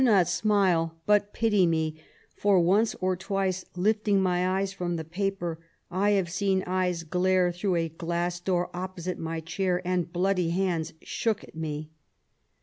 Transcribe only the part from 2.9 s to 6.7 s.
or twice, liftiog my eyes from the paper, I have seen